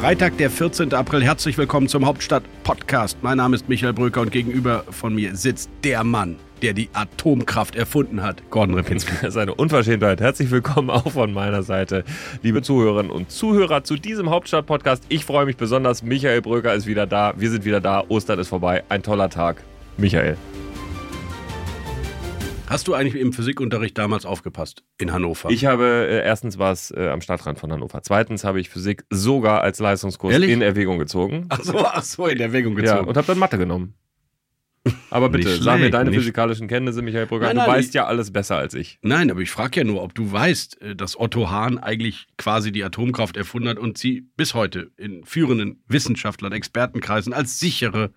[0.00, 0.94] Freitag, der 14.
[0.94, 1.22] April.
[1.22, 3.18] Herzlich willkommen zum Hauptstadt-Podcast.
[3.20, 7.76] Mein Name ist Michael Brücker und gegenüber von mir sitzt der Mann, der die Atomkraft
[7.76, 9.12] erfunden hat, Gordon Ripinski.
[9.20, 10.22] Das ist eine Unverschämtheit.
[10.22, 12.04] Herzlich willkommen auch von meiner Seite,
[12.42, 15.04] liebe Zuhörerinnen und Zuhörer, zu diesem Hauptstadt-Podcast.
[15.10, 16.02] Ich freue mich besonders.
[16.02, 17.34] Michael Brücker ist wieder da.
[17.36, 18.02] Wir sind wieder da.
[18.08, 18.82] Ostern ist vorbei.
[18.88, 19.62] Ein toller Tag.
[19.98, 20.38] Michael.
[22.70, 25.50] Hast du eigentlich im Physikunterricht damals aufgepasst in Hannover?
[25.50, 28.00] Ich habe, äh, erstens war es äh, am Stadtrand von Hannover.
[28.02, 30.50] Zweitens habe ich Physik sogar als Leistungskurs Ehrlich?
[30.52, 31.46] in Erwägung gezogen.
[31.48, 33.08] ach so, ach so, in Erwägung Ja, gezogen.
[33.08, 33.94] und habe dann Mathe genommen.
[35.10, 37.46] Aber bitte, Nicht sag mir schlecht, deine nicht- physikalischen Kenntnisse, Michael Brücker.
[37.46, 38.98] Nein, du nein, weißt ich- ja alles besser als ich.
[39.02, 42.70] Nein, aber ich frage ja nur, ob du weißt, äh, dass Otto Hahn eigentlich quasi
[42.70, 48.12] die Atomkraft erfunden hat und sie bis heute in führenden Wissenschaftlern, Expertenkreisen als sichere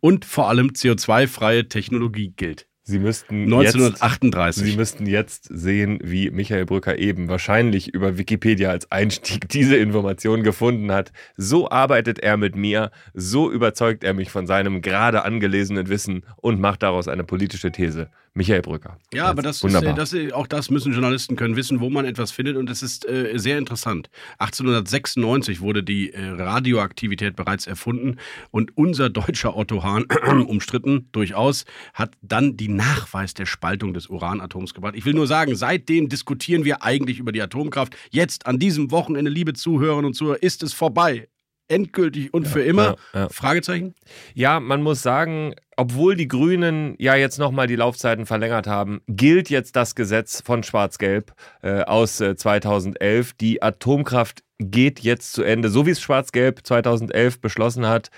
[0.00, 2.66] und vor allem CO2-freie Technologie gilt.
[2.84, 4.64] Sie müssten jetzt 1938.
[4.64, 10.42] Sie müssten jetzt sehen, wie Michael Brücker eben wahrscheinlich über Wikipedia als Einstieg diese Information
[10.42, 11.12] gefunden hat.
[11.36, 16.60] So arbeitet er mit mir, so überzeugt er mich von seinem gerade angelesenen Wissen und
[16.60, 18.10] macht daraus eine politische These.
[18.34, 18.96] Michael Brücker.
[19.12, 19.94] Ja, aber das ist, wunderbar.
[19.94, 23.32] das, auch das müssen Journalisten können wissen, wo man etwas findet und es ist äh,
[23.36, 24.08] sehr interessant.
[24.38, 28.16] 1896 wurde die äh, Radioaktivität bereits erfunden
[28.50, 30.06] und unser deutscher Otto Hahn,
[30.46, 34.94] umstritten durchaus, hat dann die Nachweis der Spaltung des Uranatoms gebracht.
[34.96, 37.94] Ich will nur sagen, seitdem diskutieren wir eigentlich über die Atomkraft.
[38.10, 41.28] Jetzt an diesem Wochenende, liebe Zuhörerinnen und Zuhörer, ist es vorbei.
[41.68, 42.96] Endgültig und für immer?
[43.14, 43.28] ja, ja.
[43.28, 43.94] Fragezeichen?
[44.34, 49.50] Ja, man muss sagen, obwohl die Grünen ja jetzt nochmal die Laufzeiten verlängert haben, gilt
[49.50, 53.32] jetzt das Gesetz von Schwarz-Gelb äh, aus äh, 2011.
[53.32, 58.10] Die Atomkraft geht jetzt zu Ende, so wie es Schwarz-Gelb 2011 beschlossen hat.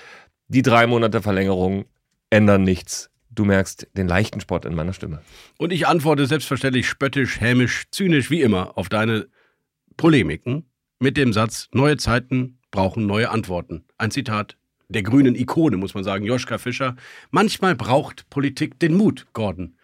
[0.49, 1.87] Die drei Monate Verlängerung
[2.29, 3.09] ändern nichts.
[3.31, 5.23] Du merkst den leichten Spott in meiner Stimme.
[5.57, 9.27] Und ich antworte selbstverständlich spöttisch, hämisch, zynisch wie immer auf deine
[9.97, 13.87] Polemiken mit dem Satz: Neue Zeiten brauchen neue Antworten.
[13.97, 14.59] Ein Zitat
[14.89, 16.97] der grünen Ikone, muss man sagen, Joschka Fischer.
[17.31, 19.77] Manchmal braucht Politik den Mut, Gordon.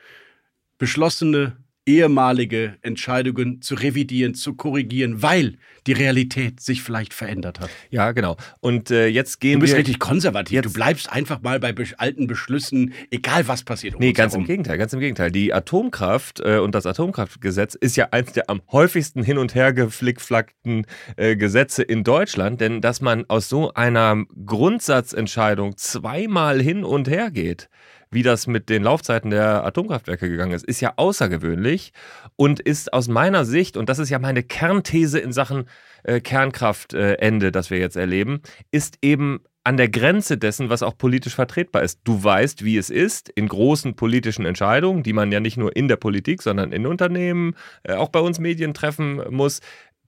[0.78, 1.56] Beschlossene
[1.96, 5.56] ehemalige Entscheidungen zu revidieren, zu korrigieren, weil
[5.86, 7.70] die Realität sich vielleicht verändert hat.
[7.90, 8.36] Ja, genau.
[8.60, 9.78] Und äh, jetzt gehen Du bist wir.
[9.78, 10.54] richtig konservativ.
[10.56, 13.94] jetzt- du bleibst einfach mal bei alten Beschlüssen, egal was passiert.
[13.94, 14.46] um Nee, ganz im herum.
[14.46, 15.30] Gegenteil, ganz im Gegenteil.
[15.30, 19.72] Die Atomkraft äh, und das Atomkraftgesetz ist ja eins der am häufigsten hin und her
[19.72, 20.86] geflickflackten
[21.16, 27.30] äh, Gesetze in Deutschland, denn dass man aus so einer Grundsatzentscheidung zweimal hin und her
[27.30, 27.68] geht,
[28.10, 31.92] wie das mit den Laufzeiten der Atomkraftwerke gegangen ist, ist ja außergewöhnlich
[32.36, 35.66] und ist aus meiner Sicht, und das ist ja meine Kernthese in Sachen
[36.02, 38.40] äh, Kernkraftende, das wir jetzt erleben,
[38.70, 42.00] ist eben an der Grenze dessen, was auch politisch vertretbar ist.
[42.04, 45.86] Du weißt, wie es ist, in großen politischen Entscheidungen, die man ja nicht nur in
[45.86, 49.60] der Politik, sondern in Unternehmen, äh, auch bei uns Medien treffen muss.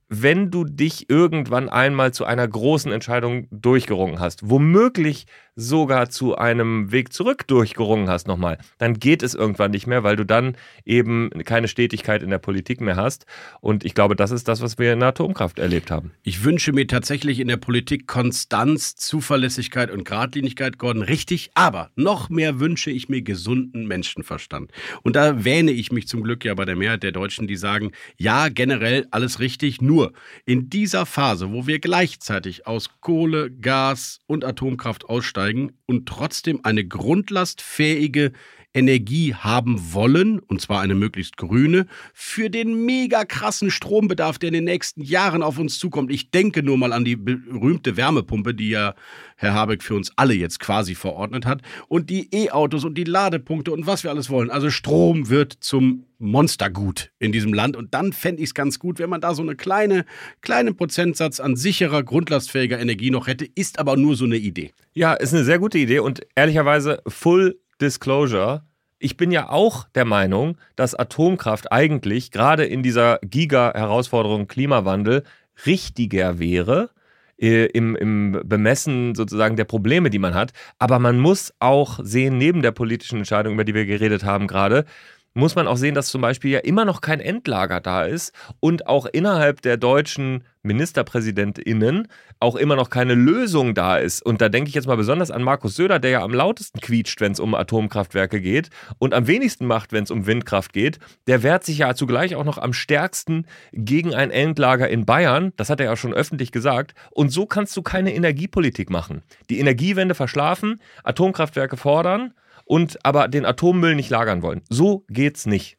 [0.09, 5.25] Wenn du dich irgendwann einmal zu einer großen Entscheidung durchgerungen hast, womöglich
[5.55, 10.15] sogar zu einem Weg zurück durchgerungen hast nochmal, dann geht es irgendwann nicht mehr, weil
[10.15, 10.55] du dann
[10.85, 13.25] eben keine Stetigkeit in der Politik mehr hast.
[13.61, 16.11] Und ich glaube, das ist das, was wir in der Atomkraft erlebt haben.
[16.23, 21.51] Ich wünsche mir tatsächlich in der Politik Konstanz, Zuverlässigkeit und Geradlinigkeit, Gordon, richtig.
[21.53, 24.71] Aber noch mehr wünsche ich mir gesunden Menschenverstand.
[25.03, 27.91] Und da wähne ich mich zum Glück ja bei der Mehrheit der Deutschen, die sagen,
[28.17, 29.81] ja, generell alles richtig.
[29.81, 30.13] Nur
[30.45, 35.42] in dieser Phase, wo wir gleichzeitig aus Kohle, Gas und Atomkraft aussteigen
[35.85, 38.31] und trotzdem eine grundlastfähige
[38.73, 44.53] Energie haben wollen, und zwar eine möglichst grüne, für den mega krassen Strombedarf, der in
[44.53, 46.11] den nächsten Jahren auf uns zukommt.
[46.11, 48.95] Ich denke nur mal an die berühmte Wärmepumpe, die ja
[49.35, 53.71] Herr Habeck für uns alle jetzt quasi verordnet hat, und die E-Autos und die Ladepunkte
[53.71, 54.49] und was wir alles wollen.
[54.49, 58.97] Also Strom wird zum Monstergut in diesem Land und dann fände ich es ganz gut,
[58.99, 60.05] wenn man da so eine kleine,
[60.41, 64.71] kleinen Prozentsatz an sicherer, grundlastfähiger Energie noch hätte, ist aber nur so eine Idee.
[64.93, 68.63] Ja, ist eine sehr gute Idee und ehrlicherweise Full Disclosure.
[68.97, 75.23] Ich bin ja auch der Meinung, dass Atomkraft eigentlich gerade in dieser Giga-Herausforderung Klimawandel
[75.65, 76.89] richtiger wäre
[77.37, 80.53] äh, im, im Bemessen sozusagen der Probleme, die man hat.
[80.79, 84.85] Aber man muss auch sehen, neben der politischen Entscheidung, über die wir geredet haben gerade,
[85.33, 88.87] muss man auch sehen, dass zum Beispiel ja immer noch kein Endlager da ist und
[88.87, 92.07] auch innerhalb der deutschen MinisterpräsidentInnen
[92.39, 94.25] auch immer noch keine Lösung da ist.
[94.25, 97.19] Und da denke ich jetzt mal besonders an Markus Söder, der ja am lautesten quietscht,
[97.21, 100.99] wenn es um Atomkraftwerke geht und am wenigsten macht, wenn es um Windkraft geht.
[101.27, 105.51] Der wehrt sich ja zugleich auch noch am stärksten gegen ein Endlager in Bayern.
[105.57, 106.93] Das hat er ja schon öffentlich gesagt.
[107.11, 109.21] Und so kannst du keine Energiepolitik machen.
[109.49, 112.33] Die Energiewende verschlafen, Atomkraftwerke fordern
[112.65, 114.61] und aber den Atommüll nicht lagern wollen.
[114.69, 115.77] So geht's nicht.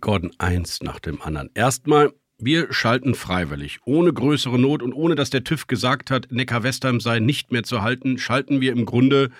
[0.00, 1.50] Gordon, eins nach dem anderen.
[1.54, 7.00] Erstmal, wir schalten freiwillig, ohne größere Not und ohne dass der TÜV gesagt hat, Neckar-Westheim
[7.00, 9.30] sei nicht mehr zu halten, schalten wir im Grunde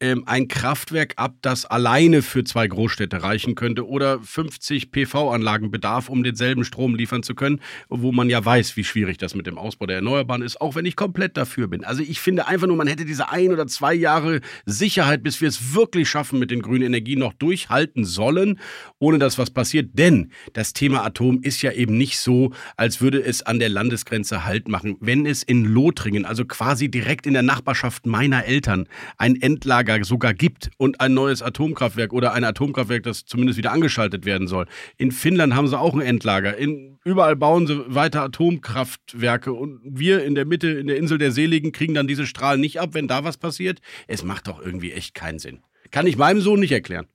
[0.00, 6.08] ähm, ein Kraftwerk ab, das alleine für zwei Großstädte reichen könnte oder 50 PV-Anlagen bedarf,
[6.08, 9.58] um denselben Strom liefern zu können, wo man ja weiß, wie schwierig das mit dem
[9.58, 11.84] Ausbau der Erneuerbaren ist, auch wenn ich komplett dafür bin.
[11.84, 15.48] Also ich finde einfach nur, man hätte diese ein oder zwei Jahre Sicherheit, bis wir
[15.48, 18.60] es wirklich schaffen, mit den grünen Energien noch durchhalten sollen,
[18.98, 19.90] ohne dass was passiert.
[19.94, 24.44] Denn das Thema Atom ist ja eben nicht so, als würde es an der Landesgrenze
[24.44, 24.96] Halt machen.
[25.00, 28.86] Wenn es in Lothringen, also quasi direkt in der Nachbarschaft meiner Eltern,
[29.16, 34.24] ein Endlager sogar gibt und ein neues Atomkraftwerk oder ein Atomkraftwerk, das zumindest wieder angeschaltet
[34.24, 34.66] werden soll.
[34.96, 36.56] In Finnland haben sie auch ein Endlager.
[36.56, 41.32] In, überall bauen sie weiter Atomkraftwerke und wir in der Mitte, in der Insel der
[41.32, 43.80] Seligen, kriegen dann diese Strahlen nicht ab, wenn da was passiert.
[44.06, 45.60] Es macht doch irgendwie echt keinen Sinn.
[45.90, 47.06] Kann ich meinem Sohn nicht erklären.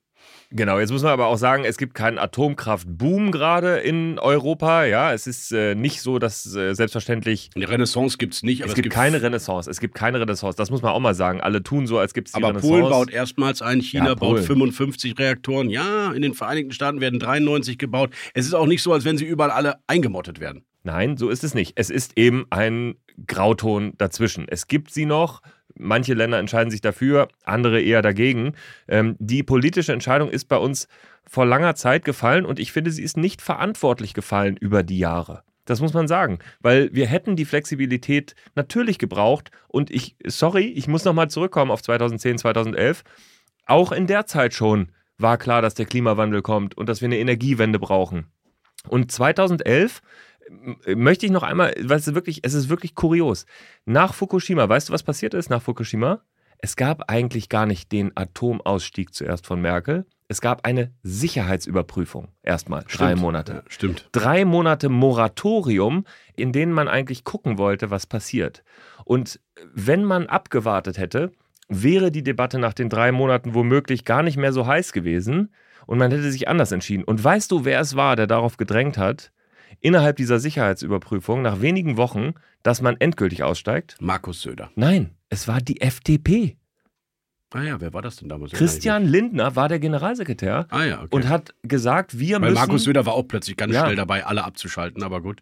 [0.55, 4.85] Genau, jetzt muss man aber auch sagen, es gibt keinen Atomkraftboom gerade in Europa.
[4.85, 7.49] Ja, es ist äh, nicht so, dass äh, selbstverständlich.
[7.55, 8.61] Eine Renaissance gibt es nicht.
[8.61, 9.67] Aber es, gibt, es gibt keine Renaissance.
[9.67, 10.55] Es gibt keine Renaissance.
[10.55, 11.41] Das muss man auch mal sagen.
[11.41, 12.71] Alle tun so, als gibt es die aber Renaissance.
[12.71, 15.71] Polen baut erstmals ein, China ja, baut 55 Reaktoren.
[15.71, 18.11] Ja, in den Vereinigten Staaten werden 93 gebaut.
[18.35, 20.65] Es ist auch nicht so, als wenn sie überall alle eingemottet werden.
[20.83, 21.73] Nein, so ist es nicht.
[21.77, 22.95] Es ist eben ein
[23.25, 24.45] Grauton dazwischen.
[24.47, 25.41] Es gibt sie noch.
[25.83, 28.53] Manche Länder entscheiden sich dafür, andere eher dagegen.
[28.87, 30.87] Ähm, die politische Entscheidung ist bei uns
[31.25, 35.43] vor langer Zeit gefallen und ich finde, sie ist nicht verantwortlich gefallen über die Jahre.
[35.65, 40.87] Das muss man sagen, weil wir hätten die Flexibilität natürlich gebraucht und ich, sorry, ich
[40.87, 43.03] muss nochmal zurückkommen auf 2010, 2011.
[43.65, 47.19] Auch in der Zeit schon war klar, dass der Klimawandel kommt und dass wir eine
[47.19, 48.27] Energiewende brauchen.
[48.89, 50.01] Und 2011
[50.87, 53.45] möchte ich noch einmal, weil es wirklich, es ist wirklich kurios.
[53.85, 56.21] Nach Fukushima, weißt du, was passiert ist nach Fukushima?
[56.59, 60.05] Es gab eigentlich gar nicht den Atomausstieg zuerst von Merkel.
[60.29, 62.83] Es gab eine Sicherheitsüberprüfung erstmal.
[62.87, 63.01] Stimmt.
[63.01, 63.63] Drei Monate.
[63.67, 64.09] Stimmt.
[64.13, 66.05] Drei Monate Moratorium,
[66.35, 68.63] in denen man eigentlich gucken wollte, was passiert.
[69.03, 69.41] Und
[69.73, 71.33] wenn man abgewartet hätte,
[71.67, 75.53] wäre die Debatte nach den drei Monaten womöglich gar nicht mehr so heiß gewesen
[75.85, 77.03] und man hätte sich anders entschieden.
[77.03, 79.31] Und weißt du, wer es war, der darauf gedrängt hat?
[79.79, 82.33] Innerhalb dieser Sicherheitsüberprüfung nach wenigen Wochen,
[82.63, 83.97] dass man endgültig aussteigt?
[83.99, 84.71] Markus Söder.
[84.75, 86.57] Nein, es war die FDP.
[87.53, 88.51] Ah ja, wer war das denn damals?
[88.51, 91.07] Christian Lindner war der Generalsekretär ah ja, okay.
[91.11, 92.53] und hat gesagt, wir Weil müssen...
[92.55, 93.83] Markus Söder war auch plötzlich ganz ja.
[93.83, 95.41] schnell dabei, alle abzuschalten, aber gut.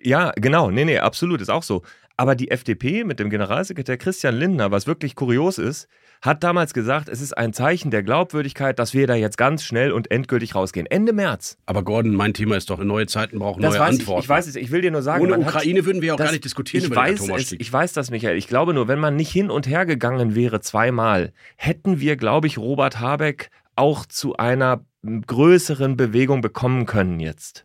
[0.00, 0.70] Ja, genau.
[0.70, 1.82] Nee, nee, absolut, ist auch so.
[2.16, 5.88] Aber die FDP mit dem Generalsekretär Christian Lindner, was wirklich kurios ist,
[6.22, 9.92] hat damals gesagt, es ist ein Zeichen der Glaubwürdigkeit, dass wir da jetzt ganz schnell
[9.92, 10.86] und endgültig rausgehen.
[10.86, 11.58] Ende März.
[11.66, 14.20] Aber Gordon, mein Thema ist doch, neue Zeiten brauchen das neue Antworten.
[14.20, 15.24] Ich, ich weiß es, ich will dir nur sagen.
[15.24, 17.92] Ohne Ukraine würden wir auch gar nicht diskutieren ich über weiß den es, Ich weiß
[17.92, 18.36] das, Michael.
[18.36, 22.46] Ich glaube nur, wenn man nicht hin und her gegangen wäre zweimal, hätten wir, glaube
[22.46, 24.84] ich, Robert Habeck auch zu einer
[25.26, 27.64] größeren Bewegung bekommen können jetzt.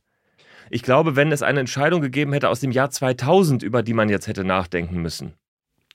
[0.70, 4.10] Ich glaube, wenn es eine Entscheidung gegeben hätte aus dem Jahr 2000, über die man
[4.10, 5.34] jetzt hätte nachdenken müssen,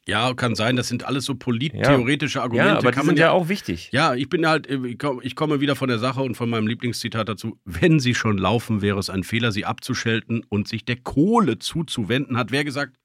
[0.08, 0.74] ja, kann sein.
[0.76, 2.70] Das sind alles so polittheoretische Argumente.
[2.70, 3.90] Ja, aber kann die sind ja, ja auch wichtig.
[3.92, 7.58] Ja, ich bin halt, ich komme wieder von der Sache und von meinem Lieblingszitat dazu.
[7.66, 12.38] Wenn sie schon laufen, wäre es ein Fehler, sie abzuschalten und sich der Kohle zuzuwenden,
[12.38, 12.96] hat wer gesagt?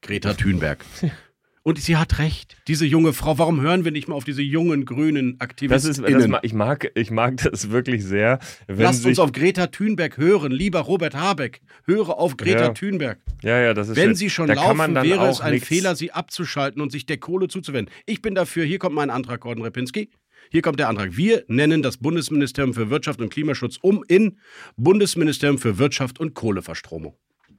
[0.00, 0.84] Greta Thunberg.
[1.66, 2.56] Und sie hat recht.
[2.68, 5.70] Diese junge Frau, warum hören wir nicht mal auf diese jungen grünen Aktivisten?
[5.74, 8.38] Das ist, das, ich, mag, ich mag das wirklich sehr.
[8.68, 11.62] Lasst uns auf Greta Thunberg hören, lieber Robert Habeck.
[11.84, 12.68] Höre auf Greta ja.
[12.68, 13.18] Thunberg.
[13.42, 15.66] Ja, ja, das ist Wenn sie schon da laufen, wäre es ein nichts.
[15.66, 17.92] Fehler, sie abzuschalten und sich der Kohle zuzuwenden.
[18.06, 18.64] Ich bin dafür.
[18.64, 20.10] Hier kommt mein Antrag, Gordon Repinski.
[20.52, 21.16] Hier kommt der Antrag.
[21.16, 24.38] Wir nennen das Bundesministerium für Wirtschaft und Klimaschutz um in
[24.76, 27.16] Bundesministerium für Wirtschaft und Kohleverstromung.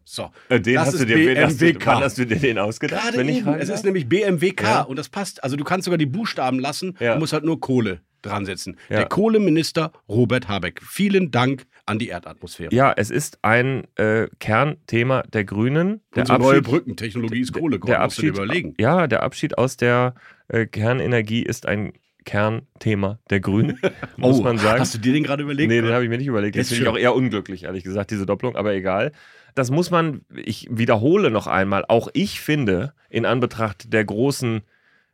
[0.09, 1.85] So, äh, den das hast du dir, BMWK.
[1.85, 3.03] Wann hast du dir den ausgedacht?
[3.03, 3.53] Gerade wenn ich eben.
[3.55, 4.81] Es ist nämlich BMWK Ja.
[4.83, 5.43] und das passt.
[5.43, 7.15] Also du kannst sogar die Buchstaben lassen, Ja.
[7.15, 8.77] du musst halt nur Kohle dran setzen.
[8.87, 8.99] Ja.
[8.99, 10.81] Der Kohleminister Robert Habeck.
[10.81, 12.73] Vielen Dank an die Erdatmosphäre.
[12.73, 15.99] Ja, es ist ein äh, Kernthema der Grünen.
[16.15, 17.77] Der Unsere neue Abschied, Brückentechnologie ist Kohle.
[17.79, 18.75] der Abschied, überlegen.
[18.79, 20.15] ja, der Abschied aus der
[20.47, 21.91] äh, Kernenergie ist ein
[22.27, 23.79] Kernthema der Grünen,
[24.17, 24.77] muss man sagen.
[24.77, 25.69] Oh, Hast du dir den gerade überlegt?
[25.69, 26.57] Nee, den habe ich mir nicht überlegt.
[26.57, 29.13] Das finde ich auch eher unglücklich, ehrlich gesagt, diese Doppelung, aber egal.
[29.55, 34.62] Das muss man, ich wiederhole noch einmal, auch ich finde, in Anbetracht der großen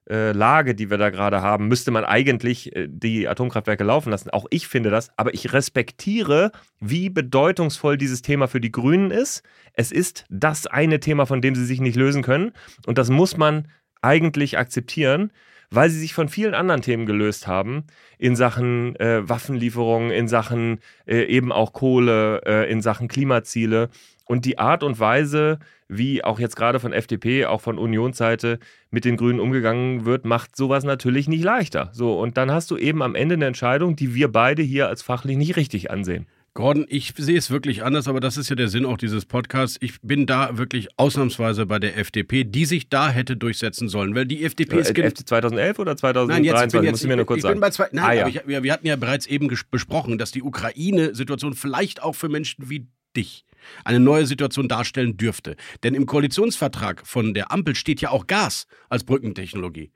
[0.09, 4.31] äh, Lage, die wir da gerade haben, müsste man eigentlich äh, die Atomkraftwerke laufen lassen.
[4.31, 6.51] Auch ich finde das, aber ich respektiere,
[6.81, 9.43] wie bedeutungsvoll dieses Thema für die Grünen ist.
[9.73, 12.51] Es ist das eine Thema, von dem sie sich nicht lösen können.
[12.87, 13.67] Und das muss man
[14.01, 15.31] eigentlich akzeptieren,
[15.73, 17.85] weil sie sich von vielen anderen Themen gelöst haben,
[18.17, 23.89] in Sachen äh, Waffenlieferungen, in Sachen äh, eben auch Kohle, äh, in Sachen Klimaziele.
[24.25, 29.03] Und die Art und Weise, wie auch jetzt gerade von FDP, auch von Unionsseite mit
[29.03, 31.89] den Grünen umgegangen wird, macht sowas natürlich nicht leichter.
[31.91, 35.01] So, und dann hast du eben am Ende eine Entscheidung, die wir beide hier als
[35.01, 36.27] fachlich nicht richtig ansehen.
[36.55, 39.77] Gordon, ich sehe es wirklich anders, aber das ist ja der Sinn auch dieses Podcasts.
[39.81, 44.27] Ich bin da wirklich ausnahmsweise bei der FDP, die sich da hätte durchsetzen sollen, weil
[44.27, 44.95] die FDP ist...
[44.95, 46.27] Äh, 2011 oder 2023?
[46.27, 47.55] Nein, jetzt, bin jetzt, Musst du mir nur kurz ich sagen.
[47.55, 48.27] Bin bei zwei, nein, Ah, ja.
[48.27, 52.69] ich, wir, wir hatten ja bereits eben besprochen, dass die Ukraine-Situation vielleicht auch für Menschen
[52.69, 52.85] wie
[53.17, 53.45] dich
[53.83, 55.55] eine neue Situation darstellen dürfte.
[55.81, 59.91] Denn im Koalitionsvertrag von der Ampel steht ja auch Gas als Brückentechnologie.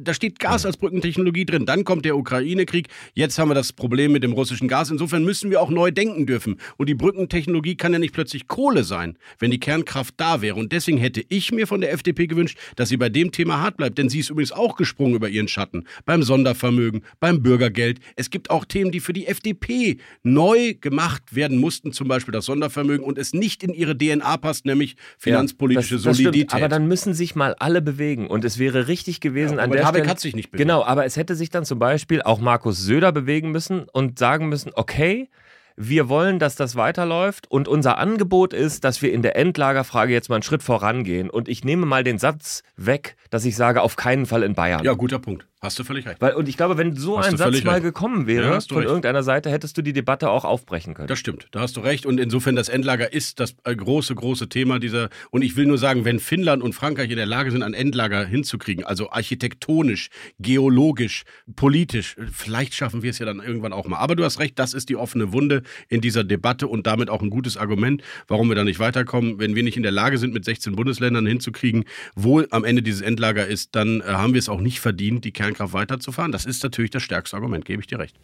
[0.00, 1.64] Da steht Gas als Brückentechnologie drin.
[1.64, 2.88] Dann kommt der Ukraine-Krieg.
[3.14, 4.90] Jetzt haben wir das Problem mit dem russischen Gas.
[4.90, 6.56] Insofern müssen wir auch neu denken dürfen.
[6.76, 10.56] Und die Brückentechnologie kann ja nicht plötzlich Kohle sein, wenn die Kernkraft da wäre.
[10.56, 13.76] Und deswegen hätte ich mir von der FDP gewünscht, dass sie bei dem Thema hart
[13.76, 13.98] bleibt.
[13.98, 15.84] Denn sie ist übrigens auch gesprungen über ihren Schatten.
[16.04, 18.00] Beim Sondervermögen, beim Bürgergeld.
[18.16, 21.92] Es gibt auch Themen, die für die FDP neu gemacht werden mussten.
[21.92, 26.16] Zum Beispiel das Sondervermögen und es nicht in ihre DNA passt, nämlich finanzpolitische das, das
[26.16, 26.50] Solidität.
[26.50, 28.26] Stimmt, aber dann müssen sich mal alle bewegen.
[28.26, 30.10] Und es wäre richtig gewesen Ja, an Robert der Habeck Stelle.
[30.10, 30.66] hat sich nicht bewegt.
[30.66, 34.48] Genau, aber es hätte sich dann zum Beispiel auch Markus Söder bewegen müssen und sagen
[34.48, 35.28] müssen: Okay,
[35.76, 40.28] wir wollen, dass das weiterläuft und unser Angebot ist, dass wir in der Endlagerfrage jetzt
[40.28, 41.30] mal einen Schritt vorangehen.
[41.30, 44.82] Und ich nehme mal den Satz weg, dass ich sage, auf keinen Fall in Bayern.
[44.82, 45.46] ja, guter Punkt.
[45.60, 46.20] Hast du völlig recht.
[46.20, 47.82] Weil, und ich glaube, wenn so Hast ein Satz mal recht.
[47.82, 48.88] gekommen wäre Ja, von recht.
[48.88, 51.08] irgendeiner Seite, hättest du die Debatte auch aufbrechen können.
[51.08, 52.06] Das stimmt, da hast du recht.
[52.06, 55.08] Und insofern das Endlager ist das äh, große, große Thema dieser.
[55.30, 58.24] Und ich will nur sagen, wenn Finnland und Frankreich in der Lage sind, ein Endlager
[58.24, 61.24] hinzukriegen, also architektonisch, geologisch,
[61.56, 63.98] politisch, vielleicht schaffen wir es ja dann irgendwann auch mal.
[63.98, 67.20] Aber du hast recht, das ist die offene Wunde in dieser Debatte und damit auch
[67.22, 69.38] ein gutes Argument, warum wir da nicht weiterkommen.
[69.40, 71.84] Wenn wir nicht in der Lage sind, mit 16 Bundesländern hinzukriegen,
[72.14, 75.32] wo am Ende dieses Endlager ist, dann äh, haben wir es auch nicht verdient, die
[75.48, 76.32] Kernkraft weiterzufahren.
[76.32, 78.14] Das ist natürlich das stärkste Argument, gebe ich dir recht.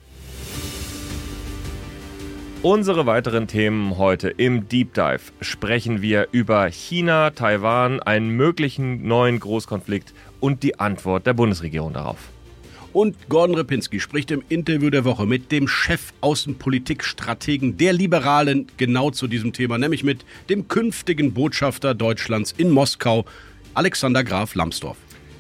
[2.63, 9.39] Unsere weiteren Themen heute im Deep Dive sprechen wir über China, Taiwan, einen möglichen neuen
[9.39, 12.17] Großkonflikt und die Antwort der Bundesregierung darauf.
[12.95, 19.27] Und Gordon Repinski spricht im Interview der Woche mit dem Chef-Außenpolitik-Strategen der Liberalen genau zu
[19.27, 23.25] diesem Thema, nämlich mit dem künftigen Botschafter Deutschlands in Moskau,
[23.75, 24.97] Alexander Graf Lambsdorff.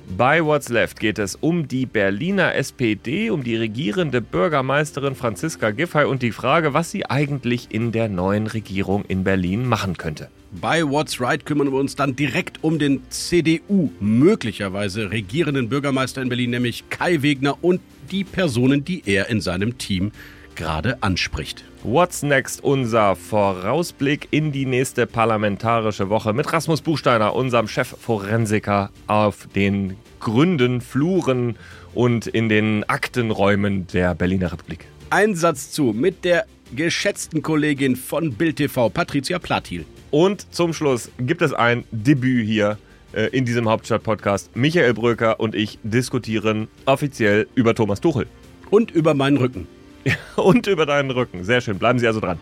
[0.06, 6.04] Bei What's Left geht es um die Berliner SPD, um die regierende Bürgermeisterin Franziska Giffey
[6.04, 10.28] und die Frage, was sie eigentlich in der neuen Regierung in Berlin machen könnte.
[10.60, 16.28] Bei What's Right kümmern wir uns dann direkt um den CDU möglicherweise regierenden Bürgermeister in
[16.28, 17.80] Berlin, nämlich Kai Wegner und
[18.10, 20.12] die Personen, die er in seinem Team
[20.54, 21.64] gerade anspricht.
[21.86, 29.46] What's Next, unser Vorausblick in die nächste parlamentarische Woche mit Rasmus Buchsteiner, unserem Chefforensiker auf
[29.54, 31.56] den Gründen, Fluren
[31.92, 34.86] und in den Aktenräumen der Berliner Republik.
[35.10, 39.84] Ein Satz zu mit der geschätzten Kollegin von Bild TV, Patricia Platil.
[40.10, 42.78] Und zum Schluss gibt es ein Debüt hier
[43.12, 44.56] äh, in diesem Hauptstadt-Podcast.
[44.56, 48.26] Michael Bröker und ich diskutieren offiziell über Thomas Tuchel.
[48.70, 49.68] Und über meinen Rücken.
[50.36, 51.44] und über deinen Rücken.
[51.44, 51.78] Sehr schön.
[51.78, 52.38] Bleiben Sie also dran.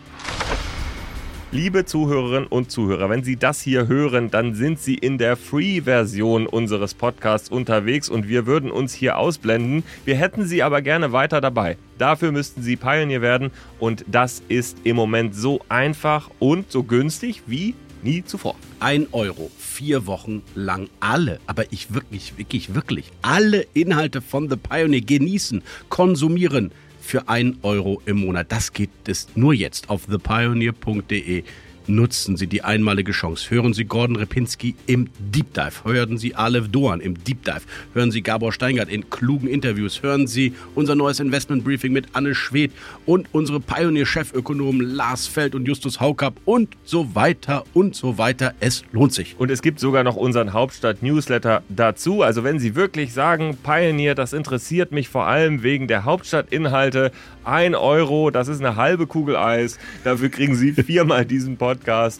[1.51, 6.47] Liebe Zuhörerinnen und Zuhörer, wenn Sie das hier hören, dann sind Sie in der Free-Version
[6.47, 9.83] unseres Podcasts unterwegs und wir würden uns hier ausblenden.
[10.03, 11.77] Wir hätten Sie aber gerne weiter dabei.
[11.99, 17.43] Dafür müssten Sie Pioneer werden und das ist im Moment so einfach und so günstig
[17.45, 18.55] wie nie zuvor.
[18.79, 24.55] Ein Euro, vier Wochen lang alle, aber ich wirklich, wirklich, wirklich alle Inhalte von The
[24.55, 26.71] Pioneer genießen, konsumieren
[27.03, 28.51] für ein Euro im Monat.
[28.51, 31.43] Das geht es nur jetzt auf thepioneer.de.
[31.87, 33.49] Nutzen Sie die einmalige Chance.
[33.49, 35.83] Hören Sie Gordon Repinski im Deep Dive.
[35.83, 37.61] Hören Sie Alev Doan im Deep Dive.
[37.93, 40.01] Hören Sie Gabor Steingart in klugen Interviews.
[40.01, 42.71] Hören Sie unser neues Investment Briefing mit Anne Schwedt
[43.05, 48.53] und unsere Pioneer-Chefökonomen Lars Feld und Justus Haukapp und so weiter und so weiter.
[48.61, 49.35] Es lohnt sich.
[49.37, 52.21] Und es gibt sogar noch unseren Hauptstadt-Newsletter dazu.
[52.21, 57.11] Also wenn Sie wirklich sagen, Pioneer, das interessiert mich vor allem wegen der Hauptstadtinhalte,
[57.43, 59.77] ein Euro, das ist eine halbe Kugel Eis.
[60.05, 61.72] Dafür kriegen Sie viermal diesen Podcast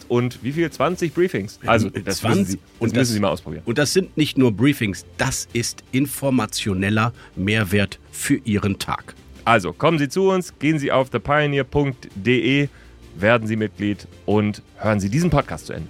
[0.07, 0.69] und wie viel?
[0.69, 1.59] 20 Briefings.
[1.65, 3.63] Also das 20 müssen Sie, das und müssen Sie mal ausprobieren.
[3.65, 9.15] Und das sind nicht nur Briefings, das ist informationeller Mehrwert für Ihren Tag.
[9.45, 12.69] Also kommen Sie zu uns, gehen Sie auf thepioneer.de,
[13.15, 15.89] werden Sie Mitglied und hören Sie diesen Podcast zu Ende.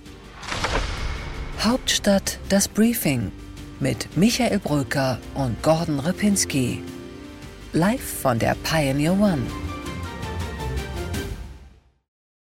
[1.60, 3.32] Hauptstadt das Briefing
[3.80, 6.82] mit Michael Brücker und Gordon Ripinski.
[7.74, 9.42] Live von der Pioneer One.